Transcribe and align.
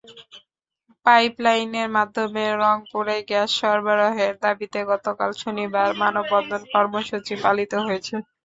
পাইপলাইনের 1.05 1.87
মাধ্যমে 1.97 2.43
রংপুরে 2.61 3.17
গ্যাস 3.29 3.49
সরবরাহের 3.59 4.33
দাবিতে 4.43 4.79
গতকাল 4.91 5.29
শনিবার 5.41 5.89
মানববন্ধন 6.01 6.61
কর্মসূচি 6.73 7.33
পালিত 7.43 7.73
হয়েছে। 7.85 8.15